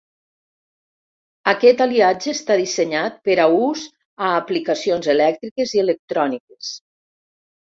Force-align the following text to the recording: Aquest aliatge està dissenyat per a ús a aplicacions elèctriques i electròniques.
Aquest 1.51 1.83
aliatge 1.85 2.33
està 2.37 2.57
dissenyat 2.61 3.19
per 3.29 3.35
a 3.43 3.47
ús 3.59 3.83
a 4.29 4.33
aplicacions 4.41 5.11
elèctriques 5.15 5.77
i 5.79 5.85
electròniques. 5.87 6.73